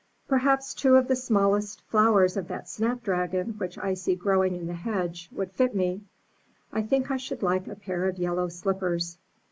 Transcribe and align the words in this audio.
Perhaps 0.27 0.73
two 0.73 0.95
of 0.95 1.07
the 1.07 1.15
smallest 1.15 1.81
flowers 1.81 2.35
of 2.35 2.47
that 2.47 2.67
snap 2.67 3.03
dragon 3.03 3.53
which 3.59 3.77
I 3.77 3.93
see 3.93 4.15
growing 4.15 4.55
in 4.55 4.65
the 4.65 4.73
hedge 4.73 5.29
would 5.31 5.51
fit 5.51 5.75
me. 5.75 6.01
I 6.73 6.81
think 6.81 7.11
I 7.11 7.17
should 7.17 7.43
like 7.43 7.67
a 7.67 7.75
pair 7.75 8.09
of 8.09 8.17
yellow 8.17 8.49
slippers.' 8.49 9.19